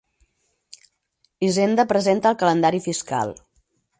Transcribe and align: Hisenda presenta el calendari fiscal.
Hisenda 1.47 1.85
presenta 1.93 2.31
el 2.35 2.39
calendari 2.45 2.83
fiscal. 2.89 3.37